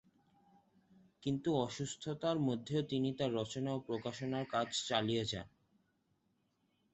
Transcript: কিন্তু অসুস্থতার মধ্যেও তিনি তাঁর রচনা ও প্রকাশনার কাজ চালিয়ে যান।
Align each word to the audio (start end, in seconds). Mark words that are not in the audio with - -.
কিন্তু 1.23 1.49
অসুস্থতার 1.65 2.37
মধ্যেও 2.47 2.81
তিনি 2.83 3.09
তাঁর 3.13 3.31
রচনা 3.35 3.69
ও 3.73 3.79
প্রকাশনার 3.87 4.45
কাজ 4.53 4.67
চালিয়ে 4.87 5.23
যান। 5.25 5.47